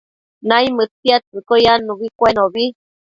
naimëdtiadtsëcquio 0.47 1.55
yannubi 1.65 2.07
cuenobi 2.19 2.65